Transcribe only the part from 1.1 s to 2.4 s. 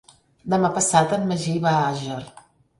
en Magí va a Àger.